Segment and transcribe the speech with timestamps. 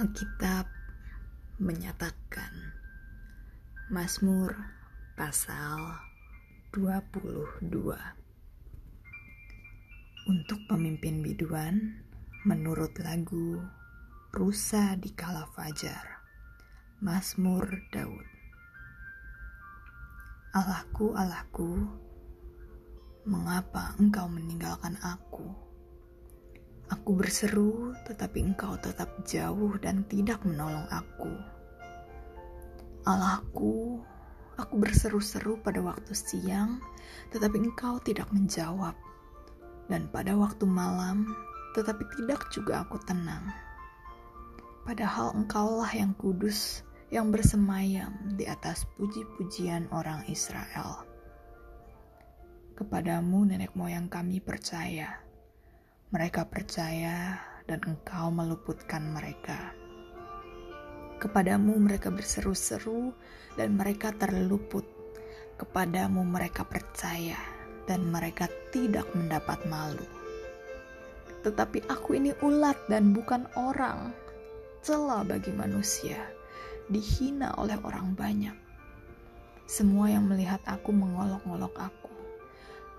[0.00, 0.64] Alkitab
[1.60, 2.72] menyatakan
[3.92, 4.56] Mazmur
[5.12, 5.76] pasal
[6.72, 7.68] 22
[10.24, 12.00] Untuk pemimpin biduan
[12.48, 13.60] menurut lagu
[14.32, 16.24] Rusa di Kala Fajar
[17.04, 18.24] Mazmur Daud
[20.56, 21.76] Allahku, Allahku,
[23.28, 25.69] mengapa engkau meninggalkan aku?
[26.90, 31.30] Aku berseru, tetapi engkau tetap jauh dan tidak menolong aku.
[33.06, 34.02] Allahku,
[34.58, 36.82] aku berseru-seru pada waktu siang,
[37.30, 38.98] tetapi engkau tidak menjawab.
[39.86, 41.30] Dan pada waktu malam,
[41.78, 43.54] tetapi tidak juga aku tenang.
[44.82, 46.82] Padahal engkaulah yang kudus,
[47.14, 51.06] yang bersemayam di atas puji-pujian orang Israel.
[52.74, 55.29] Kepadamu nenek moyang kami percaya
[56.10, 57.38] mereka percaya
[57.70, 59.70] dan engkau meluputkan mereka.
[61.22, 63.14] Kepadamu mereka berseru-seru
[63.54, 64.82] dan mereka terluput.
[65.54, 67.38] Kepadamu mereka percaya
[67.86, 70.02] dan mereka tidak mendapat malu.
[71.46, 74.10] Tetapi aku ini ulat dan bukan orang,
[74.82, 76.18] celah bagi manusia,
[76.90, 78.56] dihina oleh orang banyak.
[79.70, 81.99] Semua yang melihat aku mengolok-olok aku.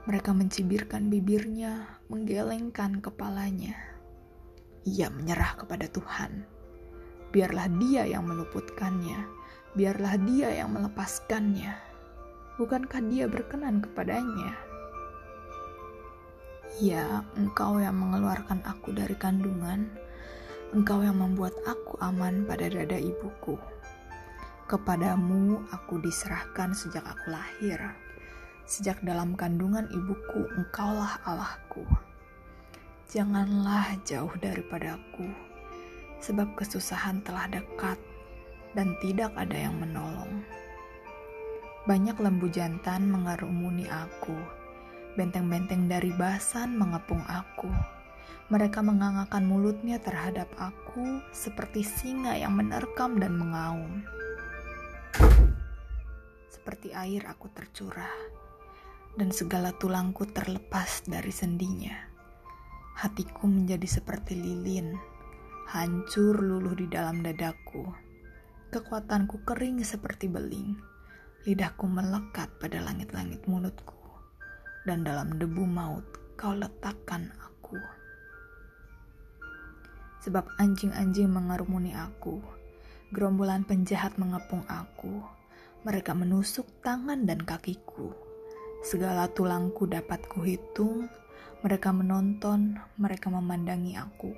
[0.02, 3.78] Mereka mencibirkan bibirnya, menggelengkan kepalanya.
[4.82, 6.42] Ia menyerah kepada Tuhan.
[7.30, 9.30] Biarlah Dia yang meluputkannya,
[9.78, 11.78] biarlah Dia yang melepaskannya.
[12.58, 14.58] Bukankah Dia berkenan kepadanya?
[16.82, 19.86] Ya, Engkau yang mengeluarkan aku dari kandungan,
[20.74, 23.54] Engkau yang membuat aku aman pada dada ibuku.
[24.66, 28.11] Kepadamu aku diserahkan sejak aku lahir
[28.72, 31.84] Sejak dalam kandungan ibuku, engkaulah Allahku.
[33.12, 35.28] Janganlah jauh daripadaku,
[36.24, 38.00] sebab kesusahan telah dekat
[38.72, 40.40] dan tidak ada yang menolong.
[41.84, 44.40] Banyak lembu jantan mengarumuni aku,
[45.20, 47.68] benteng-benteng dari basan mengepung aku.
[48.56, 54.00] Mereka mengangangkan mulutnya terhadap aku seperti singa yang menerkam dan mengaum.
[56.48, 58.42] Seperti air aku tercurah
[59.20, 61.96] dan segala tulangku terlepas dari sendinya.
[62.96, 64.96] Hatiku menjadi seperti lilin,
[65.68, 67.84] hancur luluh di dalam dadaku.
[68.72, 70.80] Kekuatanku kering seperti beling,
[71.44, 74.00] lidahku melekat pada langit-langit mulutku,
[74.88, 76.08] dan dalam debu maut
[76.40, 77.76] kau letakkan aku.
[80.24, 82.40] Sebab anjing-anjing mengarumuni aku,
[83.12, 85.20] gerombolan penjahat mengepung aku,
[85.84, 88.31] mereka menusuk tangan dan kakiku
[88.82, 91.06] Segala tulangku dapat kuhitung,
[91.62, 94.34] mereka menonton, mereka memandangi aku.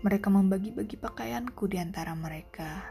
[0.00, 2.88] Mereka membagi-bagi pakaianku di antara mereka,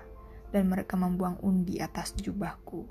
[0.53, 2.85] dan mereka membuang undi atas jubahku.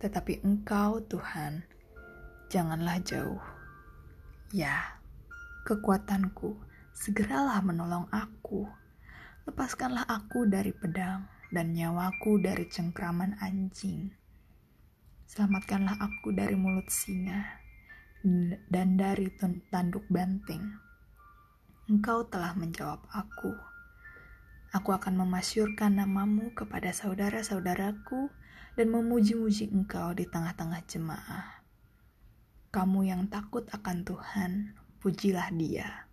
[0.00, 1.60] Tetapi engkau, Tuhan,
[2.48, 3.44] janganlah jauh.
[4.56, 4.96] Ya,
[5.68, 6.56] kekuatanku,
[6.96, 8.64] segeralah menolong aku.
[9.44, 14.19] Lepaskanlah aku dari pedang dan nyawaku dari cengkraman anjing
[15.30, 17.62] Selamatkanlah aku dari mulut singa
[18.66, 19.30] dan dari
[19.70, 20.74] tanduk banteng.
[21.86, 23.54] Engkau telah menjawab aku.
[24.74, 28.26] Aku akan memasyurkan namamu kepada saudara-saudaraku
[28.74, 31.62] dan memuji-muji engkau di tengah-tengah jemaah.
[32.74, 36.10] Kamu yang takut akan Tuhan, pujilah dia.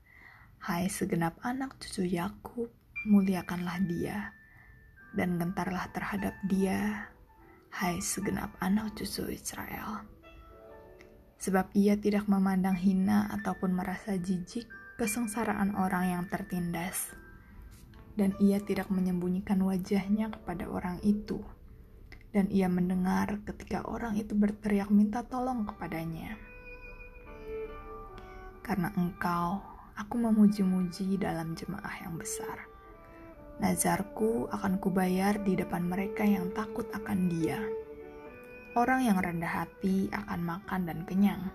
[0.61, 2.69] Hai segenap anak cucu Yakub,
[3.09, 4.29] muliakanlah dia,
[5.17, 7.09] dan gentarlah terhadap dia
[7.77, 10.01] hai segenap anak cucu Israel.
[11.37, 14.65] Sebab ia tidak memandang hina ataupun merasa jijik
[14.97, 17.13] kesengsaraan orang yang tertindas.
[18.17, 21.37] Dan ia tidak menyembunyikan wajahnya kepada orang itu.
[22.33, 26.33] Dan ia mendengar ketika orang itu berteriak minta tolong kepadanya.
[28.65, 29.61] Karena engkau,
[29.93, 32.76] aku memuji-muji dalam jemaah yang besar
[33.57, 37.57] Nazarku akan kubayar di depan mereka yang takut akan dia.
[38.77, 41.49] Orang yang rendah hati akan makan dan kenyang.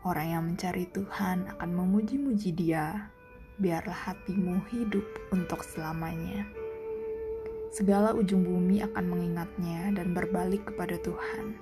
[0.00, 3.12] Orang yang mencari Tuhan akan memuji-muji dia.
[3.60, 6.48] Biarlah hatimu hidup untuk selamanya.
[7.68, 11.52] Segala ujung bumi akan mengingatnya dan berbalik kepada Tuhan.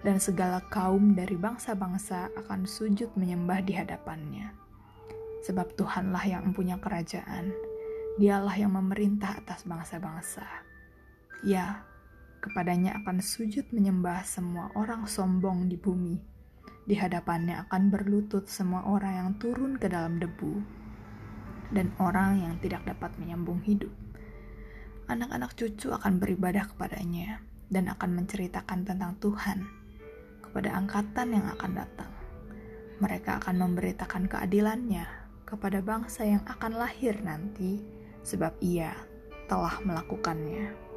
[0.00, 4.56] Dan segala kaum dari bangsa-bangsa akan sujud menyembah di hadapannya.
[5.44, 7.71] Sebab Tuhanlah yang mempunyai kerajaan
[8.20, 10.44] Dialah yang memerintah atas bangsa-bangsa.
[11.48, 11.80] Ya,
[12.44, 16.20] kepadanya akan sujud menyembah semua orang sombong di bumi.
[16.84, 20.82] Di hadapannya akan berlutut semua orang yang turun ke dalam debu.
[21.72, 23.90] dan orang yang tidak dapat menyambung hidup.
[25.08, 27.40] Anak-anak cucu akan beribadah kepadanya
[27.72, 29.64] dan akan menceritakan tentang Tuhan
[30.44, 32.12] kepada angkatan yang akan datang.
[33.00, 35.08] Mereka akan memberitakan keadilannya
[35.48, 37.80] kepada bangsa yang akan lahir nanti,
[38.22, 38.94] sebab ia
[39.50, 40.91] telah melakukannya.